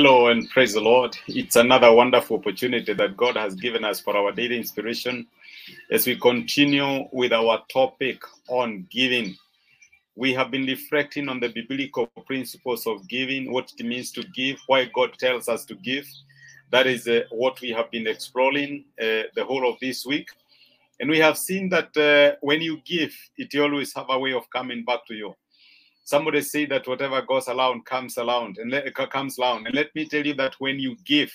Hello 0.00 0.28
and 0.28 0.48
praise 0.50 0.74
the 0.74 0.80
Lord. 0.80 1.16
It's 1.26 1.56
another 1.56 1.92
wonderful 1.92 2.36
opportunity 2.36 2.92
that 2.92 3.16
God 3.16 3.36
has 3.36 3.56
given 3.56 3.84
us 3.84 3.98
for 3.98 4.16
our 4.16 4.30
daily 4.30 4.56
inspiration 4.56 5.26
as 5.90 6.06
we 6.06 6.14
continue 6.14 7.08
with 7.10 7.32
our 7.32 7.64
topic 7.68 8.22
on 8.46 8.86
giving. 8.92 9.34
We 10.14 10.32
have 10.34 10.52
been 10.52 10.66
reflecting 10.66 11.28
on 11.28 11.40
the 11.40 11.48
biblical 11.48 12.06
principles 12.26 12.86
of 12.86 13.08
giving, 13.08 13.50
what 13.50 13.72
it 13.76 13.84
means 13.84 14.12
to 14.12 14.22
give, 14.22 14.60
why 14.68 14.84
God 14.84 15.14
tells 15.18 15.48
us 15.48 15.64
to 15.64 15.74
give. 15.74 16.06
That 16.70 16.86
is 16.86 17.08
uh, 17.08 17.22
what 17.30 17.60
we 17.60 17.70
have 17.70 17.90
been 17.90 18.06
exploring 18.06 18.84
uh, 19.02 19.26
the 19.34 19.44
whole 19.44 19.68
of 19.68 19.80
this 19.80 20.06
week. 20.06 20.28
And 21.00 21.10
we 21.10 21.18
have 21.18 21.36
seen 21.36 21.70
that 21.70 21.96
uh, 21.96 22.36
when 22.40 22.60
you 22.60 22.80
give, 22.84 23.12
it 23.36 23.52
always 23.58 23.92
have 23.94 24.06
a 24.10 24.18
way 24.20 24.32
of 24.32 24.48
coming 24.50 24.84
back 24.84 25.06
to 25.08 25.14
you. 25.14 25.34
Somebody 26.08 26.40
say 26.40 26.64
that 26.64 26.88
whatever 26.88 27.20
goes 27.20 27.48
around 27.48 27.84
comes 27.84 28.16
around 28.16 28.56
and 28.56 28.70
let, 28.70 28.94
comes 28.94 29.38
around. 29.38 29.66
And 29.66 29.74
let 29.74 29.94
me 29.94 30.08
tell 30.08 30.24
you 30.24 30.32
that 30.36 30.54
when 30.58 30.78
you 30.78 30.96
give, 31.04 31.30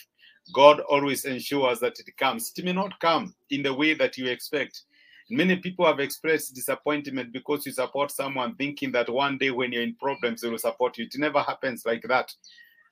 God 0.52 0.80
always 0.80 1.26
ensures 1.26 1.80
that 1.82 2.00
it 2.00 2.18
comes. 2.18 2.52
It 2.58 2.66
may 2.66 2.74
not 2.74 3.00
come 3.00 3.36
in 3.52 3.62
the 3.62 3.72
way 3.72 3.94
that 3.94 4.18
you 4.18 4.26
expect. 4.30 4.82
Many 5.30 5.58
people 5.58 5.86
have 5.86 6.00
expressed 6.00 6.56
disappointment 6.56 7.32
because 7.32 7.68
you 7.68 7.72
support 7.72 8.10
someone 8.10 8.56
thinking 8.56 8.92
that 8.94 9.12
one 9.12 9.38
day 9.38 9.52
when 9.52 9.72
you're 9.72 9.84
in 9.84 9.94
problems, 9.94 10.42
they 10.42 10.50
will 10.50 10.58
support 10.58 10.98
you. 10.98 11.06
It 11.06 11.14
never 11.20 11.42
happens 11.42 11.84
like 11.86 12.02
that. 12.08 12.34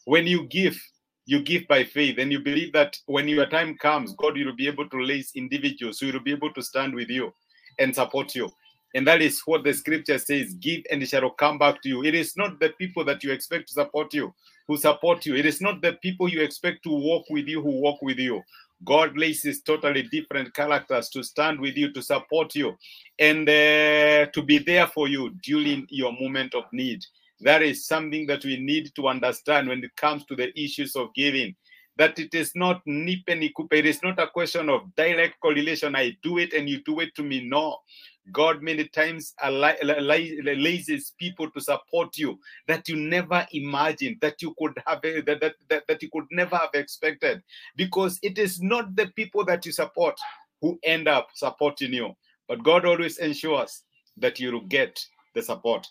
When 0.06 0.28
you 0.28 0.46
give, 0.50 0.80
you 1.26 1.42
give 1.42 1.68
by 1.68 1.84
faith 1.84 2.20
and 2.20 2.32
you 2.32 2.42
believe 2.42 2.74
that 2.74 2.96
when 3.08 3.28
your 3.28 3.48
time 3.48 3.76
comes, 3.80 4.14
God 4.14 4.38
will 4.38 4.56
be 4.56 4.68
able 4.68 4.88
to 4.88 4.98
raise 4.98 5.32
individuals 5.34 5.98
who 5.98 6.14
will 6.14 6.20
be 6.20 6.32
able 6.32 6.54
to 6.54 6.62
stand 6.62 6.94
with 6.94 7.10
you 7.10 7.34
and 7.80 7.96
support 7.96 8.36
you. 8.36 8.52
And 8.94 9.08
that 9.08 9.22
is 9.22 9.42
what 9.46 9.64
the 9.64 9.74
scripture 9.74 10.18
says 10.18 10.54
give 10.56 10.82
and 10.92 11.02
it 11.02 11.10
shall 11.10 11.30
come 11.30 11.58
back 11.58 11.82
to 11.84 11.90
you. 11.90 12.04
It 12.04 12.16
is 12.16 12.36
not 12.36 12.60
the 12.60 12.70
people 12.70 13.06
that 13.06 13.24
you 13.24 13.32
expect 13.32 13.70
to 13.70 13.74
support 13.74 14.14
you 14.14 14.34
who 14.68 14.78
support 14.78 15.26
you. 15.26 15.36
It 15.36 15.46
is 15.46 15.62
not 15.62 15.82
the 15.82 15.94
people 15.94 16.30
you 16.30 16.42
expect 16.42 16.84
to 16.84 16.90
walk 16.90 17.26
with 17.30 17.48
you 17.48 17.62
who 17.62 17.82
walk 17.82 18.02
with 18.02 18.18
you. 18.18 18.42
God 18.84 19.14
places 19.14 19.62
totally 19.62 20.04
different 20.04 20.54
characters 20.54 21.10
to 21.10 21.24
stand 21.24 21.60
with 21.60 21.78
you, 21.78 21.92
to 21.94 22.02
support 22.02 22.56
you, 22.56 22.76
and 23.20 23.48
uh, 23.48 24.26
to 24.28 24.42
be 24.44 24.58
there 24.58 24.88
for 24.88 25.08
you 25.08 25.32
during 25.44 25.86
your 25.90 26.14
moment 26.14 26.56
of 26.56 26.64
need. 26.72 27.06
That 27.42 27.62
is 27.62 27.86
something 27.86 28.26
that 28.28 28.44
we 28.46 28.58
need 28.58 28.92
to 28.96 29.08
understand 29.08 29.68
when 29.68 29.84
it 29.84 29.96
comes 29.98 30.26
to 30.26 30.36
the 30.36 30.58
issues 30.60 30.96
of 30.96 31.14
giving. 31.14 31.56
That 31.98 32.18
it 32.18 32.34
is 32.34 32.54
not 32.56 32.82
nip 32.86 33.20
and. 33.28 33.44
It 33.44 33.86
is 33.86 34.02
not 34.02 34.20
a 34.20 34.28
question 34.28 34.70
of 34.70 34.96
direct 34.96 35.40
correlation. 35.42 35.96
I 35.96 36.18
do 36.24 36.38
it 36.38 36.54
and 36.54 36.70
you 36.70 36.82
do 36.84 37.02
it 37.02 37.14
to 37.16 37.24
me. 37.24 37.44
No. 37.44 37.78
God 38.32 38.62
many 38.62 38.88
times 38.88 39.34
raises 39.44 41.14
people 41.20 41.50
to 41.52 41.62
support 41.62 42.18
you 42.18 42.40
that 42.68 42.88
you 42.88 42.96
never 42.96 43.48
imagined, 43.52 44.18
that 44.22 44.42
you 44.42 44.54
could 44.60 44.74
have, 44.86 45.00
eh, 45.04 45.22
that, 45.26 45.42
that, 45.42 45.56
that, 45.70 45.88
that 45.88 46.02
you 46.04 46.10
could 46.12 46.26
never 46.32 46.56
have 46.56 46.70
expected, 46.74 47.42
because 47.76 48.20
it 48.22 48.38
is 48.38 48.62
not 48.62 48.96
the 48.96 49.08
people 49.16 49.44
that 49.46 49.66
you 49.66 49.72
support 49.72 50.16
who 50.62 50.80
end 50.84 51.08
up 51.08 51.30
supporting 51.34 51.94
you, 51.94 52.16
but 52.48 52.64
God 52.64 52.86
always 52.86 53.18
ensures 53.18 53.84
that 54.18 54.40
you 54.40 54.52
will 54.52 54.62
get 54.62 55.04
the 55.34 55.42
support. 55.42 55.88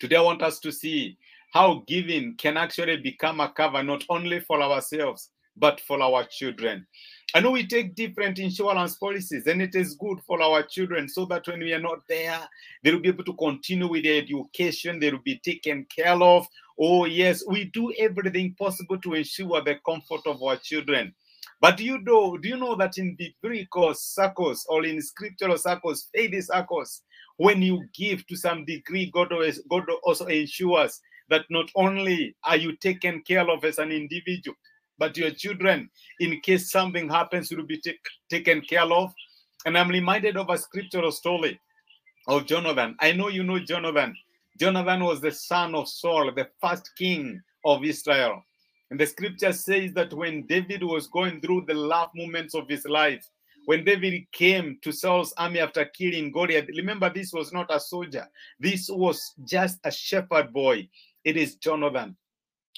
Today, 0.00 0.16
I 0.16 0.20
want 0.20 0.42
us 0.42 0.58
to 0.60 0.72
see 0.72 1.16
how 1.52 1.84
giving 1.86 2.34
can 2.36 2.56
actually 2.56 2.96
become 2.96 3.40
a 3.40 3.48
cover 3.48 3.82
not 3.82 4.04
only 4.10 4.40
for 4.40 4.60
ourselves, 4.60 5.30
but 5.56 5.80
for 5.80 6.02
our 6.02 6.24
children. 6.24 6.86
I 7.34 7.40
know 7.40 7.50
we 7.50 7.66
take 7.66 7.94
different 7.94 8.38
insurance 8.38 8.96
policies, 8.96 9.46
and 9.46 9.60
it 9.60 9.74
is 9.74 9.96
good 9.96 10.20
for 10.26 10.40
our 10.40 10.62
children 10.62 11.08
so 11.08 11.24
that 11.26 11.46
when 11.46 11.60
we 11.60 11.72
are 11.72 11.80
not 11.80 12.06
there, 12.08 12.40
they 12.82 12.92
will 12.92 13.00
be 13.00 13.08
able 13.08 13.24
to 13.24 13.34
continue 13.34 13.88
with 13.88 14.04
their 14.04 14.22
education, 14.22 15.00
they 15.00 15.10
will 15.10 15.22
be 15.24 15.40
taken 15.44 15.86
care 15.94 16.20
of. 16.22 16.46
Oh, 16.78 17.06
yes, 17.06 17.42
we 17.46 17.64
do 17.64 17.92
everything 17.98 18.54
possible 18.58 18.98
to 18.98 19.14
ensure 19.14 19.62
the 19.62 19.76
comfort 19.84 20.26
of 20.26 20.42
our 20.42 20.56
children. 20.56 21.14
But 21.60 21.76
do 21.76 21.84
you 21.84 21.98
know, 21.98 22.36
do 22.36 22.48
you 22.48 22.56
know 22.56 22.76
that 22.76 22.98
in 22.98 23.16
the 23.18 23.32
biblical 23.42 23.94
circles 23.94 24.66
or 24.68 24.84
in 24.84 25.00
scriptural 25.00 25.58
circles, 25.58 26.08
faith 26.14 26.44
circles, 26.44 27.02
when 27.36 27.62
you 27.62 27.84
give 27.94 28.26
to 28.26 28.36
some 28.36 28.64
degree, 28.64 29.10
God, 29.12 29.32
always, 29.32 29.60
God 29.70 29.84
also 30.02 30.26
ensures 30.26 31.00
that 31.30 31.46
not 31.50 31.70
only 31.74 32.36
are 32.44 32.56
you 32.56 32.76
taken 32.76 33.22
care 33.22 33.48
of 33.48 33.64
as 33.64 33.78
an 33.78 33.90
individual, 33.90 34.56
but 34.98 35.16
your 35.16 35.30
children, 35.30 35.90
in 36.20 36.40
case 36.40 36.70
something 36.70 37.08
happens, 37.08 37.50
will 37.50 37.66
be 37.66 37.78
t- 37.78 37.98
taken 38.30 38.60
care 38.62 38.82
of. 38.82 39.12
And 39.66 39.76
I'm 39.76 39.88
reminded 39.88 40.36
of 40.36 40.50
a 40.50 40.58
scriptural 40.58 41.10
story 41.10 41.58
of 42.28 42.46
Jonathan. 42.46 42.96
I 43.00 43.12
know 43.12 43.28
you 43.28 43.42
know 43.42 43.58
Jonathan. 43.58 44.14
Jonathan 44.58 45.04
was 45.04 45.20
the 45.20 45.32
son 45.32 45.74
of 45.74 45.88
Saul, 45.88 46.32
the 46.34 46.48
first 46.60 46.90
king 46.96 47.40
of 47.64 47.84
Israel. 47.84 48.42
And 48.90 49.00
the 49.00 49.06
scripture 49.06 49.52
says 49.52 49.92
that 49.94 50.12
when 50.12 50.46
David 50.46 50.84
was 50.84 51.08
going 51.08 51.40
through 51.40 51.64
the 51.66 51.74
last 51.74 52.10
moments 52.14 52.54
of 52.54 52.68
his 52.68 52.84
life, 52.84 53.28
when 53.66 53.84
David 53.84 54.30
came 54.30 54.78
to 54.82 54.92
Saul's 54.92 55.32
army 55.38 55.58
after 55.58 55.84
killing 55.86 56.30
Goliath, 56.30 56.68
remember 56.76 57.10
this 57.10 57.32
was 57.32 57.52
not 57.52 57.74
a 57.74 57.80
soldier, 57.80 58.28
this 58.60 58.90
was 58.90 59.32
just 59.44 59.80
a 59.84 59.90
shepherd 59.90 60.52
boy. 60.52 60.88
It 61.24 61.36
is 61.36 61.56
Jonathan 61.56 62.14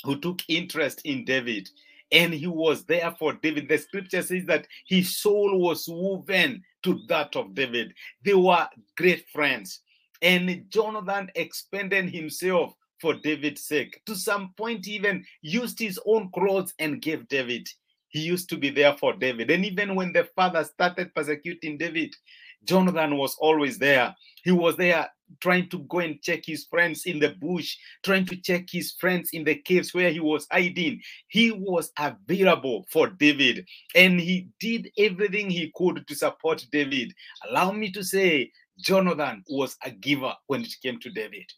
who 0.04 0.20
took 0.20 0.40
interest 0.48 1.00
in 1.04 1.24
David 1.24 1.68
and 2.12 2.32
he 2.32 2.46
was 2.46 2.84
there 2.84 3.14
for 3.18 3.32
David. 3.34 3.68
The 3.68 3.78
scripture 3.78 4.22
says 4.22 4.44
that 4.46 4.66
his 4.86 5.16
soul 5.16 5.58
was 5.60 5.88
woven 5.88 6.62
to 6.84 7.00
that 7.08 7.34
of 7.36 7.54
David. 7.54 7.92
They 8.24 8.34
were 8.34 8.68
great 8.96 9.28
friends. 9.28 9.80
And 10.22 10.64
Jonathan 10.70 11.30
expended 11.34 12.10
himself 12.10 12.74
for 13.00 13.14
David's 13.14 13.64
sake. 13.64 14.00
To 14.06 14.14
some 14.14 14.54
point, 14.56 14.88
even 14.88 15.24
used 15.42 15.78
his 15.78 16.00
own 16.06 16.30
clothes 16.32 16.72
and 16.78 17.02
gave 17.02 17.28
David. 17.28 17.68
He 18.08 18.20
used 18.20 18.48
to 18.50 18.56
be 18.56 18.70
there 18.70 18.96
for 18.96 19.12
David. 19.12 19.50
And 19.50 19.64
even 19.64 19.94
when 19.94 20.12
the 20.12 20.24
father 20.36 20.64
started 20.64 21.14
persecuting 21.14 21.76
David, 21.76 22.14
Jonathan 22.66 23.16
was 23.16 23.36
always 23.40 23.78
there. 23.78 24.14
He 24.42 24.52
was 24.52 24.76
there 24.76 25.08
trying 25.40 25.68
to 25.70 25.80
go 25.80 25.98
and 25.98 26.22
check 26.22 26.44
his 26.44 26.64
friends 26.66 27.06
in 27.06 27.18
the 27.18 27.30
bush, 27.30 27.76
trying 28.04 28.26
to 28.26 28.36
check 28.36 28.66
his 28.70 28.92
friends 28.92 29.30
in 29.32 29.44
the 29.44 29.56
caves 29.56 29.92
where 29.92 30.10
he 30.10 30.20
was 30.20 30.46
hiding. 30.50 31.00
He 31.28 31.50
was 31.50 31.90
available 31.98 32.86
for 32.90 33.08
David 33.08 33.66
and 33.94 34.20
he 34.20 34.48
did 34.60 34.90
everything 34.98 35.50
he 35.50 35.72
could 35.74 36.06
to 36.06 36.14
support 36.14 36.64
David. 36.70 37.12
Allow 37.48 37.72
me 37.72 37.90
to 37.92 38.04
say, 38.04 38.52
Jonathan 38.78 39.42
was 39.48 39.76
a 39.84 39.90
giver 39.90 40.34
when 40.46 40.62
it 40.62 40.74
came 40.82 41.00
to 41.00 41.10
David. 41.10 41.50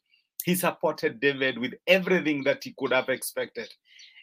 He 0.45 0.55
supported 0.55 1.21
David 1.21 1.59
with 1.59 1.75
everything 1.87 2.45
that 2.45 2.65
he 2.65 2.75
could 2.79 2.93
have 2.93 3.09
expected. 3.09 3.69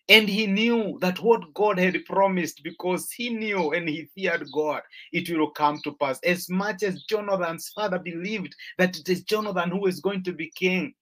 And 0.08 0.30
he 0.30 0.46
knew 0.46 1.00
that 1.02 1.20
what 1.20 1.52
God 1.56 1.80
had 1.80 2.06
promised, 2.06 2.62
because 2.64 3.12
he 3.12 3.30
knew 3.30 3.72
and 3.72 3.90
he 3.90 4.08
feared 4.14 4.46
God, 4.54 4.82
it 5.12 5.30
will 5.30 5.50
come 5.50 5.80
to 5.84 5.94
pass. 5.94 6.20
As 6.24 6.48
much 6.48 6.84
as 6.84 7.04
Jonathan's 7.04 7.70
father 7.70 7.98
believed 7.98 8.56
that 8.78 8.98
it 8.98 9.10
is 9.10 9.24
Jonathan 9.24 9.72
who 9.72 9.88
is 9.88 10.00
going 10.00 10.24
to 10.24 10.32
be 10.32 10.52
king, 10.56 10.94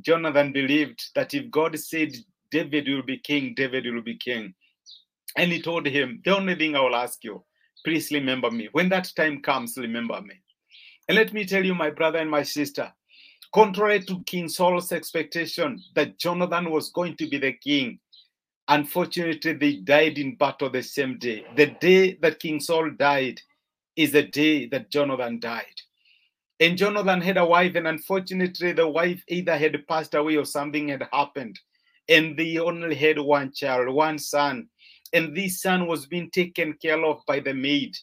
Jonathan 0.00 0.52
believed 0.52 1.10
that 1.14 1.32
if 1.32 1.48
God 1.50 1.78
said 1.78 2.12
David 2.50 2.88
will 2.88 3.02
be 3.02 3.18
king, 3.18 3.54
David 3.54 3.86
will 3.86 4.02
be 4.02 4.16
king. 4.16 4.52
And 5.36 5.52
he 5.52 5.62
told 5.62 5.86
him, 5.86 6.20
The 6.24 6.36
only 6.36 6.56
thing 6.56 6.74
I 6.74 6.80
will 6.80 6.96
ask 6.96 7.22
you, 7.22 7.44
please 7.84 8.10
remember 8.10 8.50
me. 8.50 8.68
When 8.72 8.88
that 8.88 9.12
time 9.16 9.42
comes, 9.42 9.76
remember 9.76 10.20
me. 10.20 10.34
And 11.08 11.16
let 11.16 11.32
me 11.32 11.44
tell 11.44 11.64
you, 11.64 11.74
my 11.74 11.90
brother 11.90 12.18
and 12.18 12.30
my 12.30 12.42
sister, 12.42 12.92
contrary 13.52 14.00
to 14.04 14.22
King 14.24 14.48
Saul's 14.48 14.92
expectation 14.92 15.82
that 15.94 16.18
Jonathan 16.18 16.70
was 16.70 16.90
going 16.90 17.16
to 17.16 17.28
be 17.28 17.38
the 17.38 17.52
king, 17.52 17.98
unfortunately, 18.68 19.52
they 19.54 19.76
died 19.76 20.18
in 20.18 20.36
battle 20.36 20.70
the 20.70 20.82
same 20.82 21.18
day. 21.18 21.44
The 21.56 21.66
day 21.80 22.14
that 22.22 22.40
King 22.40 22.60
Saul 22.60 22.90
died 22.90 23.40
is 23.96 24.12
the 24.12 24.22
day 24.22 24.66
that 24.66 24.90
Jonathan 24.90 25.38
died. 25.38 25.80
And 26.60 26.78
Jonathan 26.78 27.20
had 27.20 27.38
a 27.38 27.44
wife, 27.44 27.74
and 27.74 27.88
unfortunately, 27.88 28.72
the 28.72 28.88
wife 28.88 29.22
either 29.28 29.56
had 29.56 29.86
passed 29.88 30.14
away 30.14 30.36
or 30.36 30.44
something 30.44 30.88
had 30.88 31.08
happened. 31.12 31.58
And 32.08 32.36
they 32.36 32.58
only 32.58 32.94
had 32.94 33.18
one 33.18 33.52
child, 33.52 33.92
one 33.92 34.18
son. 34.18 34.68
And 35.12 35.36
this 35.36 35.60
son 35.60 35.86
was 35.86 36.06
being 36.06 36.30
taken 36.30 36.74
care 36.74 37.04
of 37.04 37.20
by 37.26 37.40
the 37.40 37.52
maid. 37.52 37.96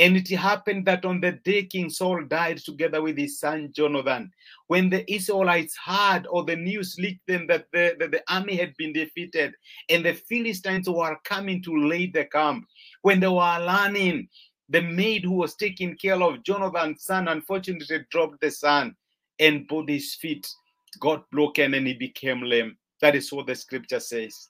And 0.00 0.16
it 0.16 0.30
happened 0.30 0.86
that 0.86 1.04
on 1.04 1.20
the 1.20 1.32
day 1.32 1.64
King 1.64 1.90
Saul 1.90 2.24
died 2.24 2.56
together 2.56 3.02
with 3.02 3.18
his 3.18 3.38
son 3.38 3.70
Jonathan, 3.70 4.32
when 4.68 4.88
the 4.88 5.04
Israelites 5.12 5.76
heard 5.76 6.26
or 6.30 6.42
the 6.42 6.56
news 6.56 6.96
leaked 6.98 7.26
them 7.26 7.46
that 7.48 7.66
the, 7.74 7.96
that 7.98 8.10
the 8.10 8.22
army 8.26 8.56
had 8.56 8.74
been 8.78 8.94
defeated 8.94 9.54
and 9.90 10.02
the 10.02 10.14
Philistines 10.14 10.88
were 10.88 11.18
coming 11.24 11.62
to 11.64 11.76
lay 11.76 12.06
the 12.06 12.24
camp, 12.24 12.64
when 13.02 13.20
they 13.20 13.28
were 13.28 13.58
learning, 13.60 14.26
the 14.70 14.80
maid 14.80 15.22
who 15.22 15.32
was 15.32 15.54
taking 15.54 15.94
care 15.98 16.22
of 16.22 16.42
Jonathan's 16.44 17.04
son 17.04 17.28
unfortunately 17.28 18.06
dropped 18.10 18.40
the 18.40 18.50
son 18.50 18.96
and 19.38 19.68
both 19.68 19.86
his 19.86 20.14
feet 20.14 20.48
got 20.98 21.30
broken 21.30 21.74
and 21.74 21.86
he 21.86 21.92
became 21.92 22.40
lame. 22.40 22.74
That 23.02 23.16
is 23.16 23.30
what 23.34 23.48
the 23.48 23.54
scripture 23.54 24.00
says. 24.00 24.48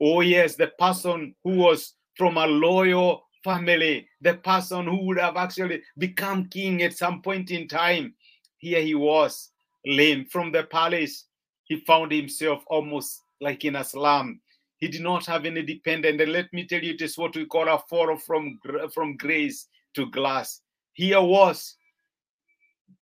Oh, 0.00 0.22
yes, 0.22 0.56
the 0.56 0.72
person 0.76 1.36
who 1.44 1.54
was 1.58 1.94
from 2.16 2.36
a 2.36 2.46
loyal 2.48 3.27
family, 3.44 4.08
the 4.20 4.34
person 4.34 4.86
who 4.86 5.06
would 5.06 5.18
have 5.18 5.36
actually 5.36 5.82
become 5.96 6.48
king 6.48 6.82
at 6.82 6.96
some 6.96 7.22
point 7.22 7.50
in 7.50 7.68
time. 7.68 8.14
Here 8.58 8.82
he 8.82 8.94
was, 8.94 9.50
lame 9.86 10.26
from 10.26 10.52
the 10.52 10.64
palace. 10.64 11.24
He 11.64 11.80
found 11.80 12.12
himself 12.12 12.64
almost 12.66 13.22
like 13.40 13.64
in 13.64 13.76
a 13.76 13.84
slum. 13.84 14.40
He 14.78 14.88
did 14.88 15.02
not 15.02 15.26
have 15.26 15.44
any 15.44 15.62
dependent. 15.62 16.20
And 16.20 16.32
let 16.32 16.52
me 16.52 16.66
tell 16.66 16.82
you, 16.82 16.94
it 16.94 17.02
is 17.02 17.18
what 17.18 17.36
we 17.36 17.46
call 17.46 17.68
a 17.68 17.78
fall 17.88 18.16
from, 18.16 18.58
from 18.94 19.16
grace 19.16 19.66
to 19.94 20.10
glass. 20.10 20.60
Here 20.92 21.20
was 21.20 21.76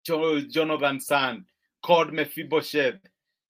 Jonathan's 0.05 1.06
son, 1.06 1.44
called 1.82 2.12
Mephibosheth, 2.12 3.00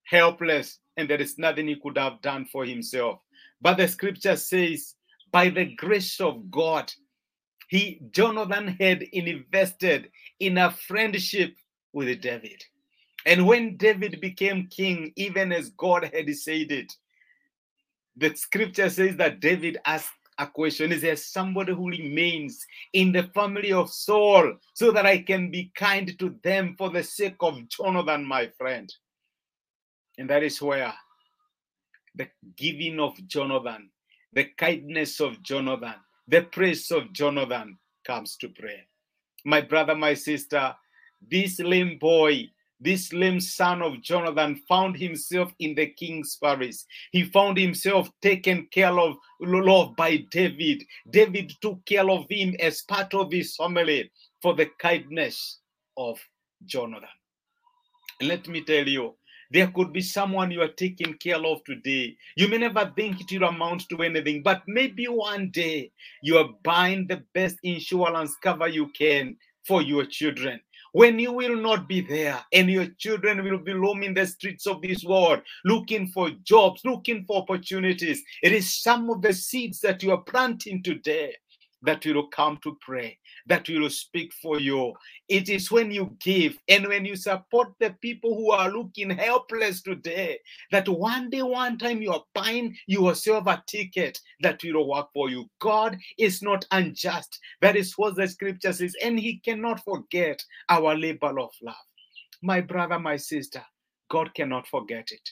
helpless, 0.03 0.79
and 0.97 1.07
there 1.07 1.21
is 1.21 1.37
nothing 1.37 1.67
he 1.67 1.75
could 1.75 1.97
have 1.97 2.21
done 2.21 2.45
for 2.45 2.65
himself. 2.65 3.19
But 3.61 3.77
the 3.77 3.87
scripture 3.87 4.35
says, 4.35 4.95
by 5.31 5.49
the 5.49 5.65
grace 5.75 6.19
of 6.19 6.49
God, 6.49 6.91
he 7.69 7.99
Jonathan 8.11 8.77
had 8.79 9.03
invested 9.03 10.09
in 10.39 10.57
a 10.57 10.71
friendship 10.71 11.55
with 11.93 12.21
David. 12.21 12.63
And 13.25 13.45
when 13.45 13.75
David 13.75 14.21
became 14.21 14.67
king, 14.67 15.11
even 15.17 15.51
as 15.51 15.69
God 15.71 16.09
had 16.13 16.33
said 16.35 16.71
it, 16.71 16.93
the 18.15 18.33
scripture 18.35 18.89
says 18.89 19.17
that 19.17 19.39
David 19.39 19.77
asked 19.85 20.13
a 20.37 20.47
question 20.47 20.91
Is 20.91 21.01
there 21.01 21.15
somebody 21.15 21.73
who 21.73 21.89
remains 21.89 22.65
in 22.93 23.11
the 23.11 23.23
family 23.33 23.73
of 23.73 23.89
Saul 23.89 24.53
so 24.73 24.91
that 24.91 25.05
I 25.05 25.19
can 25.19 25.51
be 25.51 25.71
kind 25.75 26.17
to 26.19 26.35
them 26.43 26.75
for 26.77 26.89
the 26.89 27.03
sake 27.03 27.37
of 27.41 27.67
Jonathan, 27.69 28.25
my 28.25 28.49
friend? 28.57 28.93
And 30.17 30.29
that 30.29 30.43
is 30.43 30.61
where 30.61 30.93
the 32.15 32.27
giving 32.55 32.99
of 32.99 33.15
Jonathan, 33.27 33.89
the 34.33 34.45
kindness 34.57 35.19
of 35.19 35.41
Jonathan, 35.43 35.95
the 36.27 36.43
praise 36.43 36.91
of 36.91 37.13
Jonathan 37.13 37.77
comes 38.05 38.35
to 38.37 38.49
prayer. 38.49 38.83
My 39.45 39.61
brother, 39.61 39.95
my 39.95 40.13
sister, 40.13 40.75
this 41.29 41.59
lame 41.59 41.97
boy 41.97 42.49
this 42.79 43.11
lame 43.11 43.39
son 43.39 43.81
of 43.81 44.01
Jonathan 44.01 44.61
found 44.67 44.97
himself 44.97 45.51
in 45.59 45.73
the 45.73 45.87
king's 45.87 46.35
palace. 46.35 46.85
He 47.11 47.23
found 47.23 47.57
himself 47.57 48.09
taken 48.21 48.67
care 48.71 48.97
of, 48.99 49.15
love 49.41 49.95
by 49.95 50.17
David. 50.29 50.83
David 51.09 51.53
took 51.61 51.83
care 51.85 52.09
of 52.09 52.25
him 52.29 52.55
as 52.59 52.83
part 52.83 53.13
of 53.13 53.31
his 53.31 53.55
family 53.55 54.11
for 54.41 54.53
the 54.53 54.69
kindness 54.79 55.59
of 55.97 56.19
Jonathan. 56.65 57.09
let 58.21 58.47
me 58.47 58.61
tell 58.63 58.87
you, 58.87 59.15
there 59.51 59.67
could 59.67 59.93
be 59.93 60.01
someone 60.01 60.51
you 60.51 60.61
are 60.61 60.67
taking 60.67 61.13
care 61.15 61.43
of 61.43 61.63
today. 61.63 62.15
You 62.35 62.47
may 62.47 62.57
never 62.57 62.91
think 62.95 63.21
it 63.21 63.39
will 63.39 63.47
amount 63.47 63.87
to 63.89 64.03
anything, 64.03 64.43
but 64.43 64.63
maybe 64.67 65.05
one 65.05 65.49
day 65.51 65.91
you 66.21 66.37
are 66.37 66.49
buying 66.63 67.07
the 67.07 67.23
best 67.33 67.57
insurance 67.63 68.35
cover 68.41 68.67
you 68.67 68.89
can 68.97 69.37
for 69.65 69.81
your 69.81 70.05
children 70.05 70.59
when 70.93 71.19
you 71.19 71.31
will 71.31 71.55
not 71.55 71.87
be 71.87 72.01
there 72.01 72.39
and 72.53 72.69
your 72.71 72.87
children 72.97 73.43
will 73.43 73.59
be 73.59 73.73
roaming 73.73 74.13
the 74.13 74.25
streets 74.25 74.65
of 74.65 74.81
this 74.81 75.03
world 75.03 75.41
looking 75.65 76.07
for 76.07 76.31
jobs, 76.43 76.81
looking 76.85 77.23
for 77.25 77.41
opportunities. 77.41 78.23
It 78.41 78.51
is 78.51 78.81
some 78.81 79.09
of 79.09 79.21
the 79.21 79.33
seeds 79.33 79.79
that 79.81 80.01
you 80.01 80.11
are 80.11 80.21
planting 80.21 80.81
today 80.81 81.35
that 81.83 82.05
will 82.05 82.27
come 82.27 82.57
to 82.63 82.77
pray, 82.81 83.17
that 83.47 83.67
will 83.69 83.89
speak 83.89 84.33
for 84.41 84.59
you. 84.59 84.93
It 85.29 85.49
is 85.49 85.71
when 85.71 85.91
you 85.91 86.15
give 86.19 86.57
and 86.67 86.87
when 86.87 87.05
you 87.05 87.15
support 87.15 87.69
the 87.79 87.91
people 88.01 88.35
who 88.35 88.51
are 88.51 88.71
looking 88.71 89.09
helpless 89.09 89.81
today, 89.81 90.39
that 90.71 90.87
one 90.87 91.29
day, 91.29 91.41
one 91.41 91.77
time 91.77 92.01
you 92.01 92.11
are 92.11 92.23
buying 92.33 92.75
yourself 92.87 93.47
a 93.47 93.63
ticket 93.67 94.19
that 94.41 94.61
will 94.63 94.87
work 94.87 95.07
for 95.13 95.29
you. 95.29 95.45
God 95.59 95.97
is 96.17 96.41
not 96.41 96.65
unjust. 96.71 97.39
That 97.61 97.75
is 97.75 97.93
what 97.93 98.15
the 98.15 98.27
scripture 98.27 98.73
says, 98.73 98.95
and 99.03 99.19
He 99.19 99.39
cannot 99.39 99.83
forget 99.83 100.43
our 100.69 100.95
labor 100.95 101.39
of 101.39 101.51
love. 101.61 101.75
My 102.41 102.61
brother, 102.61 102.99
my 102.99 103.17
sister, 103.17 103.63
God 104.09 104.33
cannot 104.33 104.67
forget 104.67 105.09
it. 105.11 105.29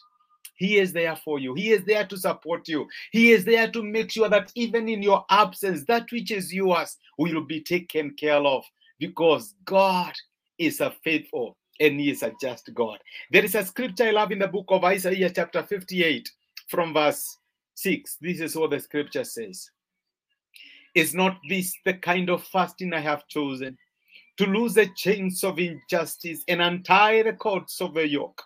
He 0.56 0.78
is 0.78 0.94
there 0.94 1.16
for 1.16 1.40
you. 1.40 1.54
He 1.54 1.72
is 1.72 1.84
there 1.86 2.06
to 2.06 2.18
support 2.18 2.68
you. 2.68 2.88
He 3.12 3.32
is 3.32 3.46
there 3.46 3.70
to 3.72 3.84
make 3.84 4.12
sure 4.12 4.30
that 4.30 4.52
even 4.56 4.88
in 4.88 5.02
your 5.04 5.26
absence, 5.30 5.84
that 5.88 6.12
which 6.12 6.32
is 6.32 6.54
yours 6.54 6.98
will 7.18 7.42
be 7.42 7.62
taken 7.62 8.12
care 8.12 8.38
of 8.38 8.64
because 9.00 9.56
God 9.66 10.14
is 10.58 10.80
a 10.80 10.92
faithful 11.04 11.58
and 11.80 12.00
He 12.00 12.10
is 12.10 12.24
a 12.24 12.32
just 12.42 12.74
God. 12.74 13.00
There 13.32 13.44
is 13.44 13.56
a 13.56 13.66
scripture 13.66 14.06
I 14.06 14.12
love 14.12 14.32
in 14.32 14.40
the 14.40 14.48
book 14.48 14.66
of 14.70 14.84
Isaiah, 14.84 15.30
chapter 15.30 15.64
58, 15.64 16.30
from 16.70 16.94
verse 16.94 17.38
6. 17.76 18.18
This 18.22 18.40
is 18.40 18.56
what 18.56 18.72
the 18.72 18.80
scripture 18.80 19.26
says 19.26 19.70
Is 20.94 21.14
not 21.14 21.38
this 21.50 21.76
the 21.84 21.96
kind 21.96 22.30
of 22.30 22.44
fasting 22.44 22.94
I 22.94 23.02
have 23.02 23.28
chosen? 23.28 23.78
To 24.38 24.46
loose 24.46 24.74
the 24.74 24.90
chains 24.96 25.44
of 25.46 25.60
injustice 25.60 26.44
and 26.50 26.62
untie 26.62 27.24
the 27.24 27.34
cords 27.34 27.80
of 27.80 27.94
the 27.94 28.08
yoke 28.08 28.42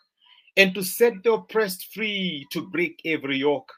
and 0.57 0.73
to 0.75 0.83
set 0.83 1.23
the 1.23 1.33
oppressed 1.33 1.93
free 1.93 2.45
to 2.51 2.67
break 2.67 3.01
every 3.05 3.37
yoke? 3.37 3.71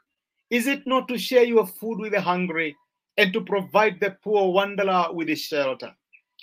Is 0.50 0.68
it 0.68 0.85
not 0.85 1.07
to 1.07 1.18
share 1.18 1.44
your 1.44 1.65
food 1.65 2.00
with 2.00 2.12
the 2.12 2.21
hungry 2.21 2.75
and 3.18 3.31
to 3.33 3.41
provide 3.41 4.00
the 4.00 4.18
poor 4.23 4.51
wanderer 4.51 5.07
with 5.12 5.29
a 5.29 5.35
shelter? 5.35 5.94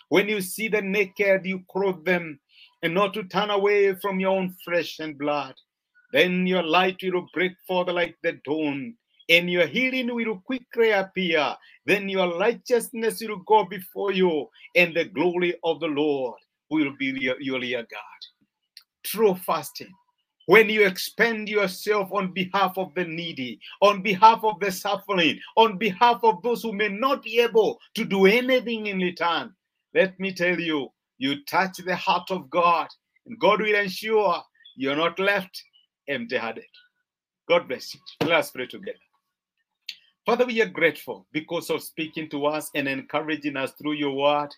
When 0.08 0.28
you 0.28 0.40
see 0.40 0.68
the 0.68 0.80
naked, 0.80 1.44
you 1.44 1.62
clothe 1.70 2.04
them, 2.04 2.40
and 2.82 2.94
not 2.94 3.12
to 3.14 3.24
turn 3.24 3.50
away 3.50 3.94
from 3.96 4.20
your 4.20 4.36
own 4.36 4.54
flesh 4.64 4.98
and 5.00 5.18
blood. 5.18 5.54
Then 6.12 6.46
your 6.46 6.62
light 6.62 6.96
will 7.02 7.26
break 7.34 7.52
forth 7.66 7.88
like 7.88 8.16
the 8.22 8.40
dawn, 8.44 8.94
and 9.28 9.50
your 9.50 9.66
healing 9.66 10.14
will 10.14 10.40
quickly 10.46 10.90
appear. 10.92 11.54
Then 11.84 12.08
your 12.08 12.38
righteousness 12.38 13.20
will 13.20 13.42
go 13.46 13.64
before 13.64 14.12
you, 14.12 14.48
and 14.74 14.94
the 14.94 15.04
glory 15.04 15.54
of 15.64 15.80
the 15.80 15.88
Lord 15.88 16.36
will 16.70 16.94
be 16.98 17.06
your, 17.20 17.38
your 17.40 17.82
God. 17.82 18.20
True 19.04 19.34
fasting 19.34 19.92
when 20.48 20.70
you 20.70 20.86
expend 20.86 21.46
yourself 21.46 22.08
on 22.10 22.32
behalf 22.32 22.78
of 22.78 22.94
the 22.94 23.04
needy, 23.04 23.60
on 23.82 24.00
behalf 24.00 24.40
of 24.42 24.58
the 24.60 24.72
suffering, 24.72 25.38
on 25.56 25.76
behalf 25.76 26.20
of 26.22 26.42
those 26.42 26.62
who 26.62 26.72
may 26.72 26.88
not 26.88 27.22
be 27.22 27.38
able 27.38 27.78
to 27.94 28.02
do 28.02 28.24
anything 28.24 28.86
in 28.86 28.98
return, 28.98 29.52
let 29.94 30.18
me 30.18 30.32
tell 30.32 30.58
you, 30.58 30.88
you 31.18 31.44
touch 31.44 31.76
the 31.76 31.94
heart 31.94 32.30
of 32.30 32.48
God, 32.48 32.88
and 33.26 33.38
God 33.38 33.60
will 33.60 33.74
ensure 33.74 34.42
you're 34.74 34.96
not 34.96 35.18
left 35.18 35.62
empty 36.08 36.38
handed. 36.38 36.64
God 37.46 37.68
bless 37.68 37.94
you. 37.94 38.00
Let 38.22 38.38
us 38.38 38.50
pray 38.50 38.66
together. 38.68 38.96
Father, 40.24 40.46
we 40.46 40.62
are 40.62 40.66
grateful 40.66 41.26
because 41.30 41.68
of 41.68 41.82
speaking 41.82 42.30
to 42.30 42.46
us 42.46 42.70
and 42.74 42.88
encouraging 42.88 43.58
us 43.58 43.72
through 43.72 43.94
your 43.94 44.14
word. 44.14 44.48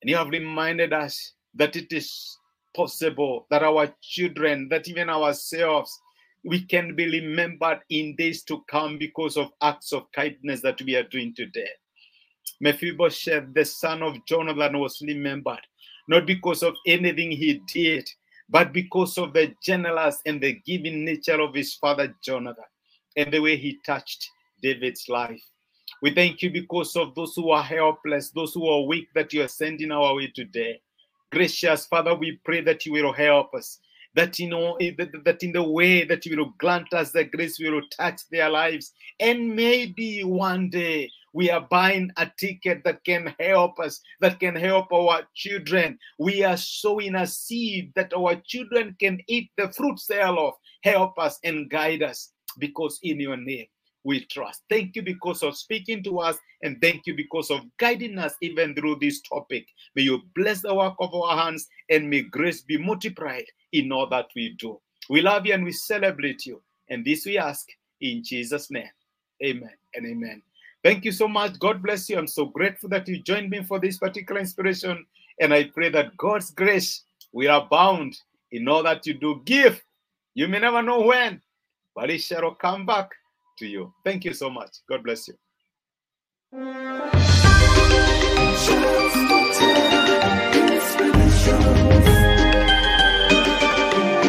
And 0.00 0.08
you 0.08 0.16
have 0.16 0.28
reminded 0.28 0.94
us 0.94 1.34
that 1.54 1.76
it 1.76 1.92
is 1.92 2.38
possible 2.76 3.46
that 3.50 3.62
our 3.62 3.92
children, 4.02 4.68
that 4.68 4.86
even 4.88 5.08
ourselves, 5.08 5.98
we 6.44 6.62
can 6.62 6.94
be 6.94 7.06
remembered 7.10 7.80
in 7.90 8.14
days 8.16 8.42
to 8.44 8.62
come 8.70 8.98
because 8.98 9.36
of 9.36 9.50
acts 9.62 9.92
of 9.92 10.12
kindness 10.12 10.60
that 10.62 10.80
we 10.82 10.94
are 10.94 11.02
doing 11.04 11.34
today. 11.34 11.68
Mephibosheth, 12.60 13.52
the 13.54 13.64
son 13.64 14.02
of 14.02 14.14
Jonathan, 14.26 14.78
was 14.78 15.02
remembered 15.02 15.66
not 16.08 16.26
because 16.26 16.62
of 16.62 16.74
anything 16.86 17.30
he 17.30 17.60
did, 17.72 18.08
but 18.48 18.72
because 18.72 19.18
of 19.18 19.32
the 19.32 19.52
generous 19.62 20.20
and 20.26 20.40
the 20.40 20.60
giving 20.64 21.04
nature 21.04 21.40
of 21.40 21.54
his 21.54 21.74
father 21.74 22.14
Jonathan 22.22 22.64
and 23.16 23.32
the 23.32 23.40
way 23.40 23.56
he 23.56 23.78
touched 23.84 24.30
David's 24.62 25.08
life. 25.08 25.42
We 26.02 26.14
thank 26.14 26.42
you 26.42 26.50
because 26.50 26.94
of 26.96 27.14
those 27.14 27.34
who 27.34 27.50
are 27.50 27.62
helpless, 27.62 28.30
those 28.30 28.54
who 28.54 28.68
are 28.68 28.86
weak 28.86 29.08
that 29.14 29.32
you 29.32 29.42
are 29.42 29.48
sending 29.48 29.90
our 29.90 30.14
way 30.14 30.28
today. 30.28 30.80
Gracious 31.36 31.86
Father, 31.86 32.14
we 32.14 32.40
pray 32.46 32.62
that 32.62 32.86
you 32.86 32.92
will 32.92 33.12
help 33.12 33.52
us. 33.54 33.78
That 34.14 34.38
you 34.38 34.48
know 34.48 34.76
eh, 34.76 34.92
that 35.26 35.42
in 35.42 35.52
the 35.52 35.62
way 35.62 36.02
that 36.06 36.24
you 36.24 36.34
will 36.34 36.54
grant 36.56 36.90
us 36.94 37.12
the 37.12 37.24
grace, 37.24 37.60
we 37.60 37.68
will 37.68 37.86
touch 37.94 38.22
their 38.30 38.48
lives, 38.48 38.92
and 39.20 39.54
maybe 39.54 40.24
one 40.24 40.70
day 40.70 41.10
we 41.34 41.50
are 41.50 41.60
buying 41.60 42.10
a 42.16 42.32
ticket 42.38 42.84
that 42.84 43.04
can 43.04 43.34
help 43.38 43.78
us, 43.78 44.00
that 44.22 44.40
can 44.40 44.56
help 44.56 44.90
our 44.90 45.24
children. 45.34 45.98
We 46.18 46.42
are 46.42 46.56
sowing 46.56 47.14
a 47.14 47.26
seed 47.26 47.92
that 47.96 48.14
our 48.14 48.36
children 48.36 48.96
can 48.98 49.20
eat 49.28 49.50
the 49.58 49.70
fruits 49.70 50.06
thereof. 50.06 50.54
Help 50.84 51.18
us 51.18 51.38
and 51.44 51.68
guide 51.68 52.02
us, 52.02 52.32
because 52.58 52.98
in 53.02 53.20
your 53.20 53.36
name 53.36 53.66
we 54.06 54.24
trust. 54.26 54.62
Thank 54.70 54.94
you 54.94 55.02
because 55.02 55.42
of 55.42 55.56
speaking 55.56 56.00
to 56.04 56.20
us, 56.20 56.38
and 56.62 56.80
thank 56.80 57.06
you 57.06 57.16
because 57.16 57.50
of 57.50 57.62
guiding 57.76 58.18
us 58.18 58.34
even 58.40 58.72
through 58.72 58.98
this 59.00 59.20
topic. 59.20 59.66
May 59.96 60.02
you 60.02 60.22
bless 60.36 60.62
the 60.62 60.72
work 60.72 60.94
of 61.00 61.12
our 61.12 61.36
hands, 61.36 61.66
and 61.90 62.08
may 62.08 62.22
grace 62.22 62.60
be 62.60 62.78
multiplied 62.78 63.46
in 63.72 63.90
all 63.90 64.08
that 64.10 64.28
we 64.36 64.54
do. 64.60 64.80
We 65.10 65.22
love 65.22 65.44
you 65.44 65.54
and 65.54 65.64
we 65.64 65.72
celebrate 65.72 66.46
you. 66.46 66.62
And 66.88 67.04
this 67.04 67.26
we 67.26 67.36
ask 67.36 67.66
in 68.00 68.22
Jesus' 68.22 68.70
name. 68.70 68.88
Amen 69.44 69.74
and 69.94 70.06
amen. 70.06 70.40
Thank 70.84 71.04
you 71.04 71.10
so 71.10 71.26
much. 71.26 71.58
God 71.58 71.82
bless 71.82 72.08
you. 72.08 72.16
I'm 72.16 72.28
so 72.28 72.46
grateful 72.46 72.88
that 72.90 73.08
you 73.08 73.20
joined 73.22 73.50
me 73.50 73.64
for 73.64 73.80
this 73.80 73.98
particular 73.98 74.40
inspiration. 74.40 75.04
And 75.40 75.52
I 75.52 75.64
pray 75.64 75.90
that 75.90 76.16
God's 76.16 76.52
grace 76.52 77.02
will 77.32 77.54
abound 77.56 78.16
in 78.52 78.68
all 78.68 78.84
that 78.84 79.04
you 79.04 79.14
do. 79.14 79.42
Give. 79.44 79.82
You 80.34 80.46
may 80.46 80.60
never 80.60 80.80
know 80.80 81.00
when, 81.00 81.42
but 81.94 82.10
it 82.10 82.20
shall 82.20 82.54
come 82.54 82.86
back 82.86 83.10
to 83.58 83.66
you. 83.66 83.92
Thank 84.04 84.24
you 84.24 84.34
so 84.34 84.50
much. 84.50 84.78
God 84.88 85.02
bless 85.02 85.28
you. 85.28 85.34